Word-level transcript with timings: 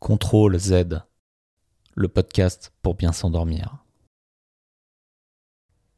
Contrôle 0.00 0.56
Z, 0.60 1.02
le 1.96 2.08
podcast 2.08 2.72
pour 2.82 2.94
bien 2.94 3.10
s'endormir. 3.10 3.84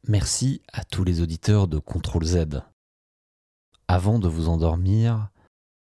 Merci 0.07 0.63
à 0.73 0.83
tous 0.83 1.03
les 1.03 1.21
auditeurs 1.21 1.67
de 1.67 1.77
Contrôle 1.77 2.25
Z. 2.25 2.63
Avant 3.87 4.17
de 4.17 4.27
vous 4.27 4.49
endormir, 4.49 5.29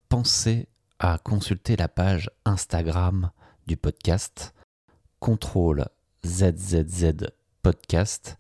pensez 0.10 0.68
à 0.98 1.20
consulter 1.20 1.76
la 1.76 1.88
page 1.88 2.32
Instagram 2.44 3.30
du 3.68 3.78
podcast 3.78 4.56
Contrôle 5.20 5.86
ZZZ 6.26 7.28
Podcast 7.62 8.36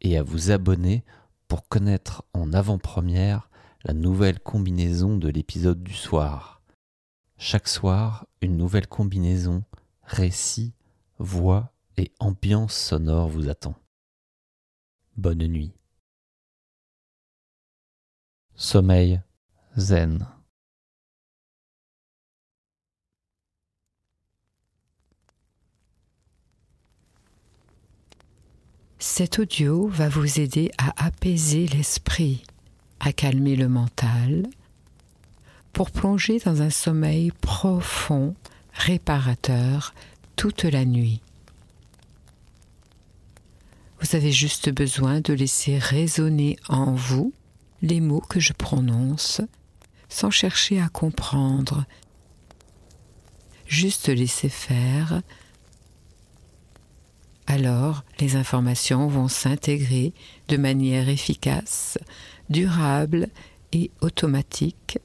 et 0.00 0.16
à 0.16 0.22
vous 0.22 0.50
abonner 0.50 1.04
pour 1.48 1.68
connaître 1.68 2.24
en 2.32 2.54
avant-première 2.54 3.50
la 3.84 3.92
nouvelle 3.92 4.40
combinaison 4.40 5.18
de 5.18 5.28
l'épisode 5.28 5.82
du 5.82 5.94
soir. 5.94 6.57
Chaque 7.40 7.68
soir, 7.68 8.26
une 8.40 8.56
nouvelle 8.56 8.88
combinaison, 8.88 9.62
récit, 10.02 10.74
voix 11.20 11.72
et 11.96 12.10
ambiance 12.18 12.76
sonore 12.76 13.28
vous 13.28 13.48
attend. 13.48 13.76
Bonne 15.16 15.46
nuit. 15.46 15.72
Sommeil 18.56 19.22
zen. 19.76 20.26
Cet 28.98 29.38
audio 29.38 29.86
va 29.86 30.08
vous 30.08 30.40
aider 30.40 30.72
à 30.76 31.06
apaiser 31.06 31.68
l'esprit, 31.68 32.42
à 32.98 33.12
calmer 33.12 33.54
le 33.54 33.68
mental 33.68 34.48
pour 35.72 35.90
plonger 35.90 36.38
dans 36.38 36.62
un 36.62 36.70
sommeil 36.70 37.30
profond, 37.40 38.34
réparateur, 38.72 39.94
toute 40.36 40.64
la 40.64 40.84
nuit. 40.84 41.20
Vous 44.00 44.14
avez 44.14 44.30
juste 44.32 44.70
besoin 44.70 45.20
de 45.20 45.32
laisser 45.32 45.78
résonner 45.78 46.56
en 46.68 46.92
vous 46.92 47.32
les 47.82 48.00
mots 48.00 48.20
que 48.20 48.40
je 48.40 48.52
prononce 48.52 49.40
sans 50.08 50.30
chercher 50.30 50.80
à 50.80 50.88
comprendre. 50.88 51.84
Juste 53.66 54.08
laisser 54.08 54.48
faire. 54.48 55.22
Alors 57.46 58.04
les 58.20 58.36
informations 58.36 59.08
vont 59.08 59.28
s'intégrer 59.28 60.12
de 60.48 60.56
manière 60.56 61.08
efficace, 61.08 61.98
durable 62.48 63.28
et 63.72 63.90
automatique 64.00 64.98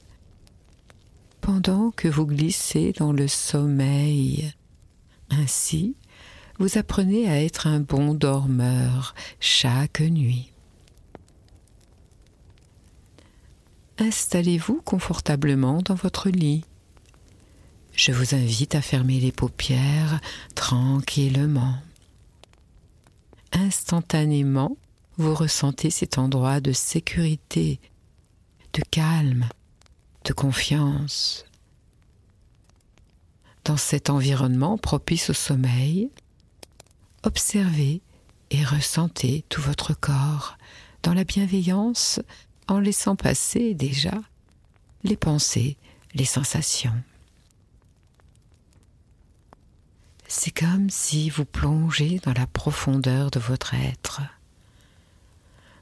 pendant 1.44 1.90
que 1.90 2.08
vous 2.08 2.24
glissez 2.24 2.92
dans 2.92 3.12
le 3.12 3.28
sommeil. 3.28 4.54
Ainsi, 5.28 5.94
vous 6.58 6.78
apprenez 6.78 7.28
à 7.28 7.42
être 7.42 7.66
un 7.66 7.80
bon 7.80 8.14
dormeur 8.14 9.14
chaque 9.40 10.00
nuit. 10.00 10.52
Installez-vous 13.98 14.80
confortablement 14.86 15.82
dans 15.82 15.96
votre 15.96 16.30
lit. 16.30 16.64
Je 17.92 18.12
vous 18.12 18.34
invite 18.34 18.74
à 18.74 18.80
fermer 18.80 19.20
les 19.20 19.32
paupières 19.32 20.22
tranquillement. 20.54 21.76
Instantanément, 23.52 24.78
vous 25.18 25.34
ressentez 25.34 25.90
cet 25.90 26.16
endroit 26.16 26.60
de 26.60 26.72
sécurité, 26.72 27.80
de 28.72 28.80
calme 28.90 29.46
de 30.24 30.32
confiance. 30.32 31.44
Dans 33.64 33.76
cet 33.76 34.10
environnement 34.10 34.76
propice 34.78 35.30
au 35.30 35.34
sommeil, 35.34 36.10
observez 37.22 38.02
et 38.50 38.64
ressentez 38.64 39.44
tout 39.48 39.62
votre 39.62 39.94
corps 39.94 40.58
dans 41.02 41.14
la 41.14 41.24
bienveillance 41.24 42.20
en 42.68 42.78
laissant 42.78 43.16
passer 43.16 43.74
déjà 43.74 44.18
les 45.02 45.16
pensées, 45.16 45.76
les 46.14 46.24
sensations. 46.24 47.02
C'est 50.26 50.50
comme 50.50 50.88
si 50.90 51.30
vous 51.30 51.44
plongez 51.44 52.18
dans 52.24 52.32
la 52.32 52.46
profondeur 52.46 53.30
de 53.30 53.38
votre 53.38 53.74
être. 53.74 54.22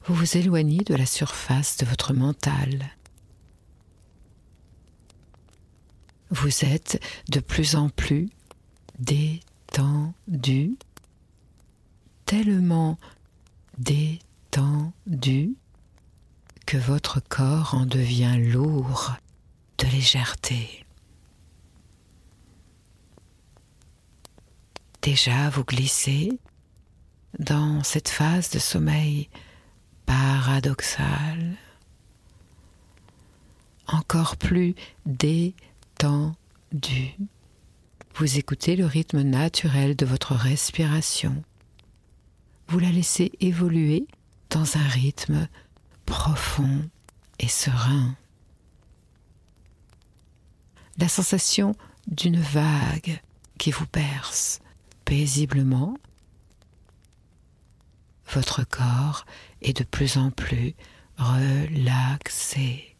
Vous 0.05 0.15
vous 0.15 0.37
éloignez 0.37 0.83
de 0.85 0.97
la 0.97 1.07
surface 1.07 1.77
de 1.77 1.87
votre 1.87 2.13
mental 2.13 2.91
vous 6.33 6.65
êtes 6.65 7.01
de 7.29 7.41
plus 7.41 7.77
en 7.77 7.91
plus 7.91 8.31
détendu, 8.99 10.77
tellement 12.25 12.99
détendu 13.79 15.55
que 16.67 16.79
votre 16.79 17.21
corps 17.21 17.75
en 17.75 17.85
devient 17.85 18.39
lourd 18.39 19.13
de 19.79 19.87
légèreté. 19.89 20.87
Déjà 25.03 25.51
vous 25.51 25.65
glissez 25.65 26.31
dans 27.39 27.83
cette 27.83 28.09
phase 28.09 28.49
de 28.51 28.59
sommeil 28.59 29.29
paradoxal, 30.07 31.57
encore 33.87 34.37
plus 34.39 34.75
détendu 35.05 35.72
vous 38.15 38.39
écoutez 38.39 38.77
le 38.77 38.87
rythme 38.87 39.23
naturel 39.23 39.95
de 39.95 40.05
votre 40.05 40.35
respiration. 40.35 41.45
Vous 42.69 42.79
la 42.79 42.91
laissez 42.91 43.33
évoluer 43.41 44.07
dans 44.51 44.77
un 44.77 44.89
rythme 44.89 45.49
profond 46.07 46.89
et 47.39 47.49
serein. 47.49 48.17
La 50.99 51.09
sensation 51.09 51.75
d'une 52.09 52.41
vague 52.41 53.21
qui 53.59 53.71
vous 53.71 53.87
berce 53.93 54.61
paisiblement. 55.05 55.97
Votre 58.33 58.65
corps 58.65 59.25
est 59.61 59.77
de 59.77 59.85
plus 59.85 60.17
en 60.17 60.31
plus 60.31 60.75
relaxé 61.17 62.92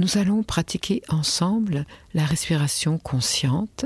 nous 0.00 0.16
allons 0.16 0.42
pratiquer 0.42 1.02
ensemble 1.10 1.84
la 2.14 2.24
respiration 2.24 2.98
consciente 2.98 3.84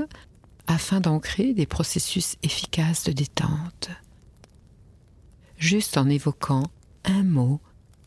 afin 0.65 1.01
d'ancrer 1.01 1.53
des 1.53 1.65
processus 1.65 2.37
efficaces 2.41 3.03
de 3.03 3.11
détente. 3.11 3.89
Juste 5.57 5.97
en 5.97 6.07
évoquant 6.07 6.63
un 7.03 7.23
mot 7.23 7.59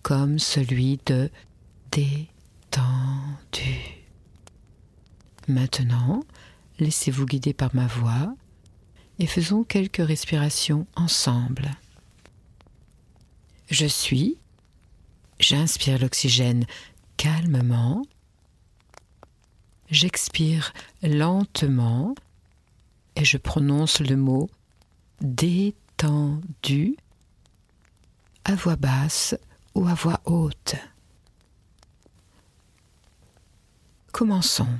comme 0.02 0.38
celui 0.38 0.98
de 1.04 1.30
détendu. 1.90 2.16
Maintenant, 5.46 6.24
laissez-vous 6.78 7.26
guider 7.26 7.52
par 7.52 7.74
ma 7.74 7.86
voix 7.86 8.34
et 9.18 9.26
faisons 9.26 9.64
quelques 9.64 9.96
respirations 9.98 10.86
ensemble. 10.96 11.72
Je 13.70 13.86
suis, 13.86 14.38
j'inspire 15.40 15.98
l'oxygène 15.98 16.64
calmement. 17.18 18.02
J'expire 19.90 20.72
lentement 21.02 22.14
et 23.16 23.24
je 23.24 23.36
prononce 23.36 24.00
le 24.00 24.16
mot 24.16 24.48
détendu 25.20 26.96
à 28.44 28.54
voix 28.54 28.76
basse 28.76 29.36
ou 29.74 29.86
à 29.86 29.94
voix 29.94 30.20
haute. 30.24 30.76
Commençons. 34.12 34.78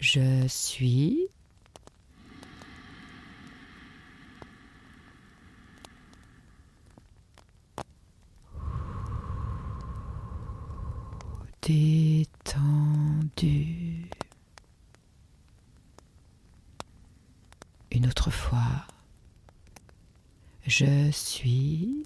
Je 0.00 0.46
suis 0.48 1.28
détendu. 11.68 12.38
Une 18.28 18.34
autre 18.34 18.42
fois, 18.42 18.86
je 20.66 21.10
suis 21.12 22.04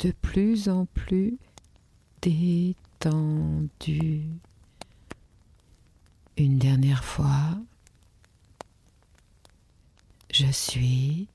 de 0.00 0.12
plus 0.20 0.68
en 0.68 0.84
plus 0.84 1.38
détendu. 2.20 4.20
Une 6.36 6.58
dernière 6.58 7.04
fois, 7.04 7.56
Je 10.38 10.52
suis 10.52 11.28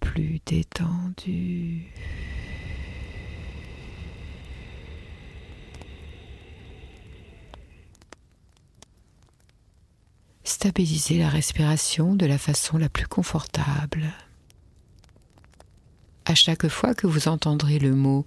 plus 0.00 0.40
détendu. 0.46 1.92
Stabilisez 10.44 11.18
la 11.18 11.28
respiration 11.28 12.14
de 12.14 12.26
la 12.26 12.38
façon 12.38 12.78
la 12.78 12.88
plus 12.88 13.06
confortable. 13.06 14.12
À 16.24 16.34
chaque 16.34 16.68
fois 16.68 16.94
que 16.94 17.06
vous 17.06 17.28
entendrez 17.28 17.78
le 17.78 17.94
mot 17.94 18.26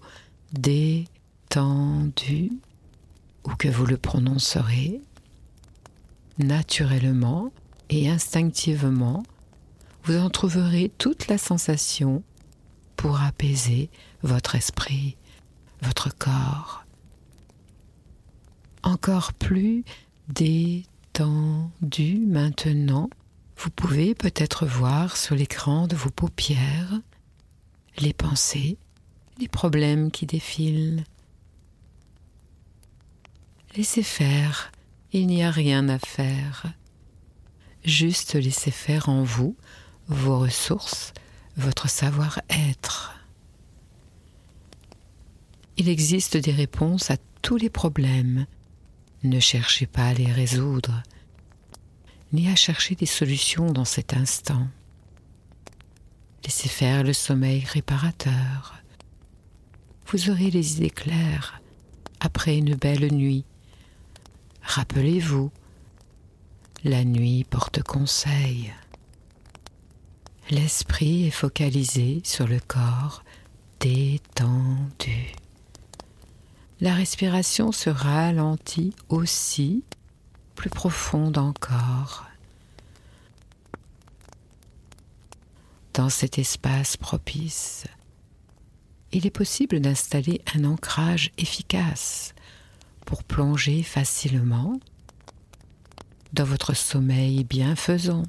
détendu 0.51 2.51
ou 3.43 3.49
que 3.57 3.67
vous 3.67 3.85
le 3.85 3.97
prononcerez, 3.97 5.01
naturellement 6.37 7.51
et 7.89 8.09
instinctivement, 8.09 9.23
vous 10.03 10.17
en 10.17 10.29
trouverez 10.29 10.91
toute 10.97 11.27
la 11.27 11.37
sensation 11.37 12.23
pour 12.97 13.21
apaiser 13.21 13.89
votre 14.21 14.55
esprit, 14.55 15.17
votre 15.81 16.15
corps. 16.15 16.85
Encore 18.83 19.33
plus 19.33 19.83
détendu 20.27 22.17
maintenant, 22.17 23.09
vous 23.57 23.69
pouvez 23.69 24.13
peut-être 24.13 24.65
voir 24.65 25.15
sur 25.15 25.35
l'écran 25.35 25.87
de 25.87 25.95
vos 25.95 26.09
paupières 26.09 26.99
les 27.97 28.13
pensées, 28.13 28.77
les 29.39 29.47
problèmes 29.47 30.11
qui 30.11 30.25
défilent. 30.25 31.03
Laissez 33.75 34.03
faire, 34.03 34.71
il 35.11 35.27
n'y 35.27 35.43
a 35.43 35.51
rien 35.51 35.87
à 35.89 35.99
faire. 35.99 36.65
Juste 37.85 38.35
laissez 38.35 38.71
faire 38.71 39.09
en 39.09 39.23
vous 39.23 39.55
vos 40.07 40.39
ressources, 40.39 41.13
votre 41.57 41.89
savoir-être. 41.89 43.15
Il 45.77 45.89
existe 45.89 46.37
des 46.37 46.51
réponses 46.51 47.09
à 47.11 47.17
tous 47.41 47.57
les 47.57 47.69
problèmes. 47.69 48.45
Ne 49.23 49.39
cherchez 49.39 49.85
pas 49.85 50.07
à 50.07 50.13
les 50.13 50.31
résoudre, 50.31 51.01
ni 52.31 52.49
à 52.49 52.55
chercher 52.55 52.95
des 52.95 53.05
solutions 53.05 53.71
dans 53.71 53.85
cet 53.85 54.13
instant. 54.13 54.67
Laissez 56.43 56.69
faire 56.69 57.03
le 57.03 57.13
sommeil 57.13 57.63
réparateur. 57.65 58.75
Vous 60.07 60.29
aurez 60.29 60.51
les 60.51 60.77
idées 60.77 60.89
claires 60.89 61.61
après 62.19 62.57
une 62.57 62.75
belle 62.75 63.11
nuit. 63.13 63.45
Rappelez-vous, 64.61 65.51
la 66.83 67.03
nuit 67.03 67.45
porte 67.45 67.81
conseil. 67.81 68.73
L'esprit 70.51 71.27
est 71.27 71.31
focalisé 71.31 72.21
sur 72.23 72.47
le 72.47 72.59
corps 72.59 73.23
détendu. 73.79 75.33
La 76.81 76.93
respiration 76.93 77.71
se 77.71 77.89
ralentit 77.89 78.93
aussi, 79.09 79.83
plus 80.55 80.69
profonde 80.69 81.37
encore. 81.37 82.25
Dans 85.93 86.09
cet 86.09 86.39
espace 86.39 86.97
propice, 86.97 87.85
il 89.11 89.25
est 89.25 89.31
possible 89.31 89.79
d'installer 89.79 90.41
un 90.55 90.65
ancrage 90.65 91.31
efficace 91.37 92.33
pour 93.05 93.23
plonger 93.23 93.83
facilement 93.83 94.79
dans 96.33 96.45
votre 96.45 96.73
sommeil 96.75 97.43
bienfaisant. 97.43 98.23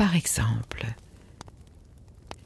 Par 0.00 0.16
exemple, 0.16 0.86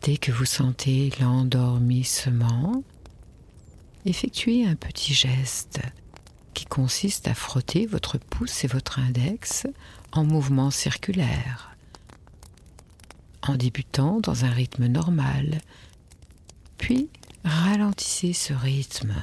dès 0.03 0.17
que 0.17 0.33
vous 0.33 0.45
sentez 0.45 1.13
l'endormissement, 1.21 2.83
effectuez 4.05 4.67
un 4.67 4.75
petit 4.75 5.15
geste 5.15 5.79
qui 6.53 6.65
consiste 6.65 7.29
à 7.29 7.35
frotter 7.35 7.87
votre 7.87 8.19
pouce 8.19 8.65
et 8.65 8.67
votre 8.67 8.99
index 8.99 9.69
en 10.11 10.25
mouvement 10.25 10.73
circulaire, 10.73 11.77
en 13.43 13.55
débutant 13.55 14.19
dans 14.19 14.45
un 14.45 14.51
rythme 14.51 14.87
normal, 14.87 15.61
puis 16.77 17.09
ralentissez 17.45 18.33
ce 18.33 18.53
rythme. 18.53 19.15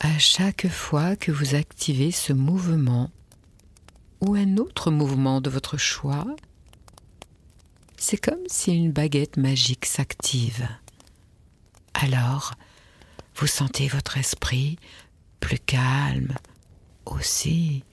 À 0.00 0.18
chaque 0.18 0.66
fois 0.66 1.14
que 1.14 1.30
vous 1.30 1.54
activez 1.54 2.10
ce 2.10 2.32
mouvement, 2.32 3.12
ou 4.20 4.34
un 4.34 4.56
autre 4.56 4.90
mouvement 4.90 5.40
de 5.40 5.50
votre 5.50 5.76
choix, 5.76 6.26
c'est 7.96 8.16
comme 8.16 8.46
si 8.46 8.72
une 8.72 8.92
baguette 8.92 9.36
magique 9.36 9.86
s'active. 9.86 10.68
Alors, 11.94 12.54
vous 13.36 13.46
sentez 13.46 13.88
votre 13.88 14.18
esprit 14.18 14.78
plus 15.40 15.58
calme, 15.58 16.34
aussi 17.06 17.84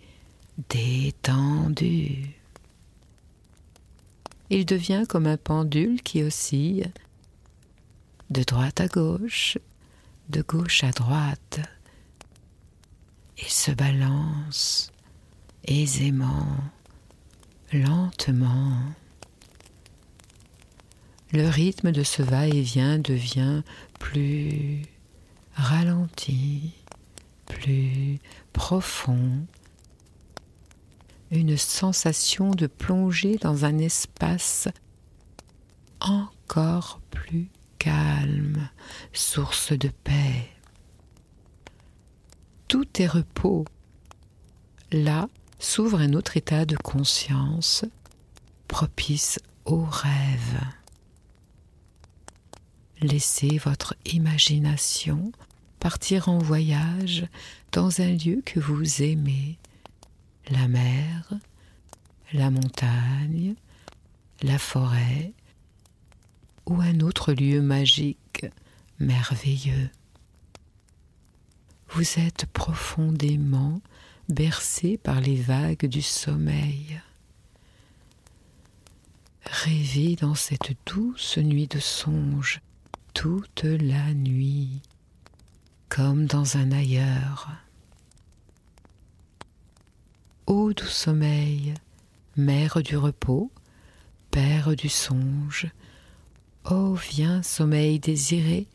détendu. 0.70 2.36
Il 4.50 4.66
devient 4.66 5.06
comme 5.10 5.28
un 5.28 5.38
pendule 5.38 6.02
qui 6.02 6.24
oscille 6.24 6.92
de 8.30 8.44
droite 8.44 8.80
à 8.80 8.88
gauche, 8.88 9.58
de 10.30 10.42
gauche 10.42 10.84
à 10.84 10.92
droite. 10.92 11.60
Il 13.38 13.50
se 13.50 13.72
balance 13.72 14.92
aisément, 15.66 16.48
lentement. 17.74 18.78
Le 21.32 21.48
rythme 21.48 21.92
de 21.92 22.04
ce 22.04 22.22
va-et-vient 22.22 23.00
devient 23.00 23.64
plus 24.00 24.84
ralenti, 25.56 26.74
plus 27.46 28.20
profond, 28.54 29.46
une 31.32 31.58
sensation 31.58 32.52
de 32.52 32.68
plonger 32.68 33.38
dans 33.38 33.66
un 33.66 33.78
espace 33.80 34.68
encore 36.00 37.02
plus 37.10 37.50
calme, 37.80 38.70
source 39.14 39.74
de 39.74 39.90
paix. 39.90 40.50
Tout 42.68 43.02
est 43.02 43.08
repos, 43.08 43.66
là 44.92 45.28
s'ouvre 45.60 46.00
un 46.00 46.14
autre 46.14 46.38
état 46.38 46.66
de 46.66 46.78
conscience 46.78 47.86
propice 48.68 49.40
au 49.66 49.84
rêve. 49.84 50.60
Laissez 53.02 53.58
votre 53.58 53.96
imagination 54.06 55.32
partir 55.80 56.30
en 56.30 56.40
voyage 56.40 57.28
dans 57.72 58.02
un 58.02 58.16
lieu 58.16 58.42
que 58.46 58.60
vous 58.60 59.02
aimez, 59.04 59.58
la 60.50 60.68
mer, 60.68 61.32
la 62.34 62.50
montagne, 62.50 63.56
la 64.42 64.58
forêt 64.58 65.34
ou 66.66 66.82
un 66.82 67.00
autre 67.02 67.34
lieu 67.34 67.62
magique, 67.62 68.46
merveilleux. 69.00 69.90
Vous 71.90 72.20
êtes 72.20 72.46
profondément 72.48 73.82
bercé 74.30 74.98
par 74.98 75.22
les 75.22 75.36
vagues 75.36 75.86
du 75.86 76.02
sommeil. 76.02 77.02
Rêvez 79.46 80.16
dans 80.16 80.36
cette 80.36 80.74
douce 80.86 81.38
nuit 81.38 81.68
de 81.68 81.80
songe 81.80 82.62
toute 83.14 83.64
la 83.64 84.14
nuit, 84.14 84.82
comme 85.90 86.26
dans 86.26 86.58
un 86.58 86.72
ailleurs. 86.72 87.52
Ô 90.48 90.74
doux 90.74 90.86
sommeil, 90.86 91.74
mère 92.36 92.82
du 92.82 92.98
repos, 92.98 93.52
père 94.32 94.76
du 94.76 94.90
songe, 94.90 95.68
ô 96.70 96.94
viens 96.96 97.42
sommeil 97.44 98.00
désiré, 98.00 98.68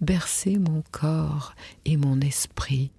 bercer 0.00 0.58
mon 0.58 0.82
corps 0.90 1.54
et 1.84 1.96
mon 1.96 2.20
esprit 2.20 2.90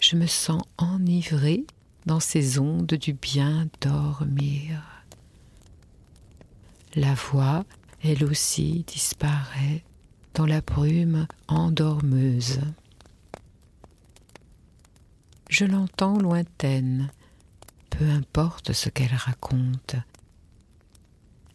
Je 0.00 0.16
me 0.16 0.26
sens 0.26 0.62
enivré 0.78 1.64
dans 2.06 2.20
ces 2.20 2.58
ondes 2.58 2.86
du 2.86 3.12
bien 3.12 3.68
dormir. 3.80 4.82
La 6.94 7.14
voix, 7.14 7.64
elle 8.02 8.24
aussi, 8.24 8.84
disparaît 8.86 9.82
dans 10.34 10.46
la 10.46 10.60
brume 10.60 11.26
endormeuse. 11.48 12.60
Je 15.48 15.64
l'entends 15.64 16.18
lointaine, 16.18 17.10
peu 17.90 18.08
importe 18.08 18.72
ce 18.72 18.88
qu'elle 18.88 19.14
raconte. 19.14 19.96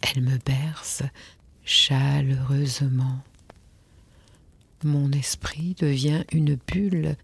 Elle 0.02 0.24
me 0.24 0.38
berce 0.38 1.04
chaleureusement. 1.64 3.20
Mon 4.84 5.12
esprit 5.12 5.76
devient 5.78 6.24
une 6.32 6.56
bulle 6.56 7.18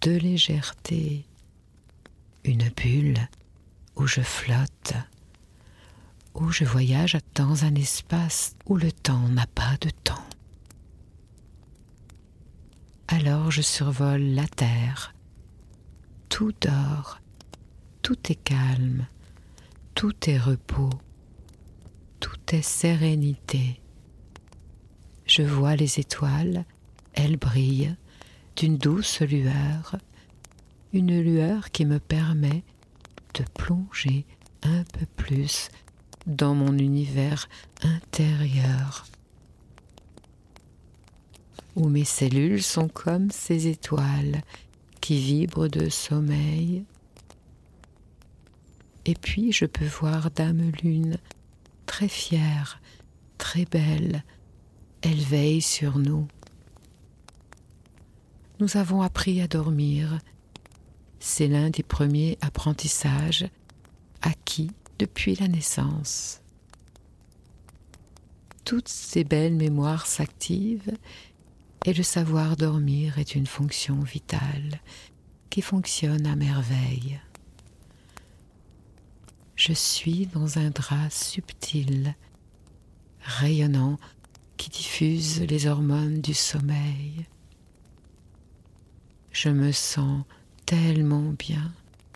de 0.00 0.12
légèreté, 0.12 1.26
une 2.42 2.70
bulle 2.70 3.28
où 3.96 4.06
je 4.06 4.22
flotte, 4.22 4.94
où 6.34 6.50
je 6.50 6.64
voyage 6.64 7.18
dans 7.34 7.64
un 7.64 7.74
espace 7.74 8.56
où 8.64 8.76
le 8.76 8.90
temps 8.90 9.28
n'a 9.28 9.46
pas 9.46 9.76
de 9.82 9.90
temps. 9.90 10.24
Alors 13.08 13.50
je 13.50 13.60
survole 13.60 14.22
la 14.22 14.46
terre, 14.46 15.14
tout 16.30 16.52
dort, 16.62 17.20
tout 18.00 18.18
est 18.30 18.42
calme, 18.42 19.06
tout 19.94 20.30
est 20.30 20.38
repos, 20.38 20.88
tout 22.20 22.40
est 22.52 22.62
sérénité. 22.62 23.82
Je 25.26 25.42
vois 25.42 25.76
les 25.76 26.00
étoiles, 26.00 26.64
elles 27.14 27.36
brillent 27.36 27.94
d'une 28.56 28.78
douce 28.78 29.20
lueur, 29.20 29.96
une 30.92 31.20
lueur 31.20 31.70
qui 31.70 31.84
me 31.84 31.98
permet 31.98 32.62
de 33.34 33.44
plonger 33.54 34.26
un 34.62 34.84
peu 34.84 35.06
plus 35.16 35.70
dans 36.26 36.54
mon 36.54 36.76
univers 36.78 37.48
intérieur, 37.82 39.06
où 41.74 41.88
mes 41.88 42.04
cellules 42.04 42.62
sont 42.62 42.88
comme 42.88 43.30
ces 43.30 43.66
étoiles 43.66 44.42
qui 45.00 45.18
vibrent 45.18 45.68
de 45.68 45.88
sommeil. 45.88 46.84
Et 49.04 49.14
puis 49.14 49.50
je 49.50 49.64
peux 49.64 49.86
voir 49.86 50.30
Dame 50.30 50.70
Lune, 50.82 51.18
très 51.86 52.08
fière, 52.08 52.80
très 53.38 53.64
belle, 53.64 54.22
elle 55.00 55.20
veille 55.20 55.62
sur 55.62 55.98
nous. 55.98 56.28
Nous 58.62 58.76
avons 58.76 59.02
appris 59.02 59.40
à 59.40 59.48
dormir. 59.48 60.20
C'est 61.18 61.48
l'un 61.48 61.70
des 61.70 61.82
premiers 61.82 62.38
apprentissages 62.42 63.44
acquis 64.20 64.70
depuis 65.00 65.34
la 65.34 65.48
naissance. 65.48 66.42
Toutes 68.64 68.86
ces 68.86 69.24
belles 69.24 69.56
mémoires 69.56 70.06
s'activent 70.06 70.96
et 71.86 71.92
le 71.92 72.04
savoir 72.04 72.56
dormir 72.56 73.18
est 73.18 73.34
une 73.34 73.48
fonction 73.48 73.98
vitale 73.98 74.80
qui 75.50 75.60
fonctionne 75.60 76.24
à 76.24 76.36
merveille. 76.36 77.20
Je 79.56 79.72
suis 79.72 80.26
dans 80.26 80.58
un 80.58 80.70
drap 80.70 81.10
subtil, 81.10 82.14
rayonnant, 83.22 83.98
qui 84.56 84.70
diffuse 84.70 85.40
les 85.40 85.66
hormones 85.66 86.20
du 86.20 86.32
sommeil. 86.32 87.26
Je 89.32 89.48
me 89.48 89.72
sens 89.72 90.24
tellement 90.66 91.32
bien 91.38 91.72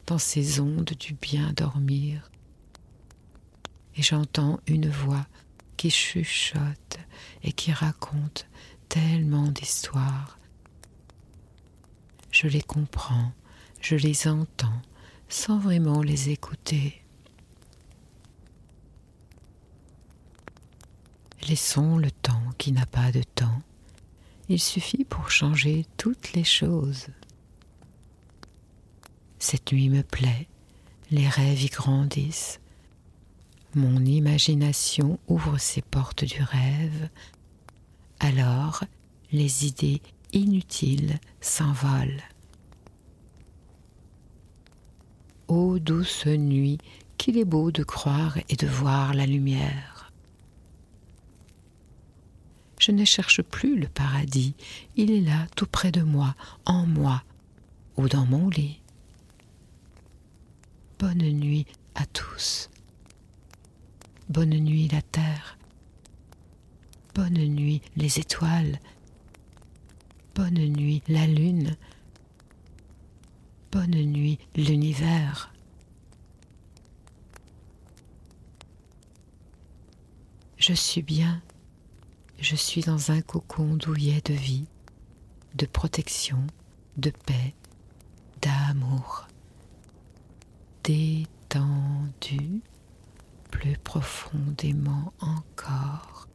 dans 0.07 0.19
ces 0.19 0.61
ondes 0.61 0.93
du 1.01 1.15
bien 1.15 1.53
dormir. 1.55 2.31
Et 3.97 4.03
j'entends 4.03 4.61
une 4.67 4.91
voix 4.91 5.27
qui 5.79 5.91
chuchote 5.91 6.99
et 7.43 7.53
qui 7.53 7.73
raconte 7.73 8.47
tellement 8.91 9.49
d'histoires. 9.49 10.39
Je 12.31 12.49
les 12.49 12.61
comprends, 12.61 13.33
je 13.81 13.97
les 13.97 14.29
entends 14.29 14.83
sans 15.29 15.59
vraiment 15.59 16.03
les 16.03 16.29
écouter. 16.29 17.03
Laissons 21.49 21.97
le 21.97 22.11
temps 22.11 22.43
qui 22.59 22.73
n'a 22.73 22.87
pas 22.87 23.11
de 23.11 23.23
temps 23.23 23.63
il 24.49 24.61
suffit 24.61 25.05
pour 25.05 25.31
changer 25.31 25.87
toutes 25.97 26.33
les 26.35 26.45
choses. 26.45 27.09
Cette 29.39 29.73
nuit 29.73 29.89
me 29.89 30.03
plaît, 30.03 30.49
les 31.11 31.29
rêves 31.29 31.63
y 31.63 31.69
grandissent. 31.69 32.61
Mon 33.75 34.05
imagination 34.05 35.19
ouvre 35.29 35.59
ses 35.59 35.83
portes 35.83 36.25
du 36.25 36.43
rêve. 36.43 37.09
Alors 38.21 38.85
les 39.33 39.67
idées 39.67 40.01
inutiles 40.33 41.19
s'envolent. 41.41 42.23
Ô 45.49 45.79
douce 45.79 46.27
nuit, 46.27 46.79
qu'il 47.19 47.39
est 47.39 47.45
beau 47.45 47.71
de 47.71 47.85
croire 47.85 48.39
et 48.49 48.57
de 48.57 48.67
voir 48.67 49.15
la 49.15 49.27
lumière. 49.27 49.96
Je 52.87 52.93
ne 52.93 53.05
cherche 53.05 53.43
plus 53.43 53.77
le 53.81 53.89
paradis, 53.89 54.55
il 54.95 55.11
est 55.11 55.21
là, 55.21 55.49
tout 55.57 55.67
près 55.67 55.91
de 55.91 56.03
moi, 56.03 56.37
en 56.67 56.87
moi, 56.87 57.25
ou 57.97 58.09
dans 58.09 58.25
mon 58.27 58.49
lit. 58.49 58.81
Bonne 61.01 61.29
nuit 61.29 61.67
à 61.97 62.07
tous. 62.07 62.71
Bonne 64.29 64.57
nuit 64.61 64.87
la 64.87 65.03
terre. 65.03 65.59
Bonne 67.17 67.45
nuit 67.45 67.83
les 67.97 68.21
étoiles. 68.21 68.79
Bonne 70.37 70.69
nuit 70.69 71.03
la 71.09 71.27
lune. 71.27 71.77
Bonne 73.73 74.01
nuit 74.01 74.39
l'univers. 74.55 75.53
Je 80.57 80.73
suis 80.73 81.03
bien 81.03 81.43
je 82.39 82.57
suis 82.57 82.83
dans 82.83 83.11
un 83.11 83.23
cocon 83.23 83.77
douillet 83.77 84.21
de 84.25 84.35
vie, 84.35 84.67
de 85.55 85.67
protection, 85.67 86.47
de 86.97 87.11
paix, 87.11 87.55
d'amour. 88.43 89.27
Détendu 90.85 92.61
plus 93.51 93.77
profondément 93.79 95.13
encore. 95.21 96.29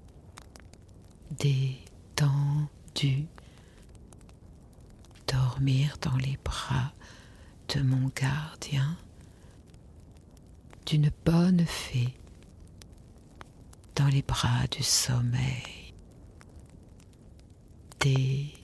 Détendu. 1.39 3.27
Dormir 5.27 5.97
dans 6.01 6.17
les 6.17 6.37
bras 6.43 6.91
de 7.69 7.81
mon 7.81 8.09
gardien, 8.09 8.97
d'une 10.85 11.09
bonne 11.23 11.65
fée, 11.65 12.13
dans 13.95 14.07
les 14.07 14.23
bras 14.23 14.67
du 14.69 14.83
sommeil 14.83 15.80
détendu. 18.03 18.60